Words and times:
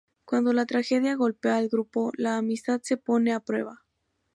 Cuando 0.25 0.51
la 0.51 0.65
tragedia 0.65 1.13
golpea 1.13 1.57
al 1.57 1.67
grupo, 1.69 2.11
la 2.17 2.37
amistad 2.37 2.81
se 2.83 2.97
pone 2.97 3.33
a 3.33 3.39
prueba. 3.39 3.85